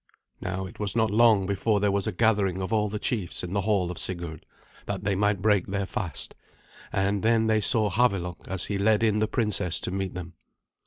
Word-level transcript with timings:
Now 0.41 0.65
it 0.65 0.79
was 0.79 0.95
not 0.95 1.11
long 1.11 1.45
before 1.45 1.79
there 1.79 1.91
was 1.91 2.07
a 2.07 2.11
gathering 2.11 2.59
of 2.59 2.73
all 2.73 2.89
the 2.89 2.97
chiefs 2.97 3.43
in 3.43 3.53
the 3.53 3.61
hall 3.61 3.91
of 3.91 3.99
Sigurd, 3.99 4.47
that 4.87 5.03
they 5.03 5.13
might 5.13 5.43
break 5.43 5.67
their 5.67 5.85
fast, 5.85 6.33
and 6.91 7.21
then 7.21 7.45
they 7.45 7.61
saw 7.61 7.87
Havelok 7.91 8.47
as 8.47 8.65
he 8.65 8.79
led 8.79 9.03
in 9.03 9.19
the 9.19 9.27
princess 9.27 9.79
to 9.81 9.91
meet 9.91 10.15
them. 10.15 10.33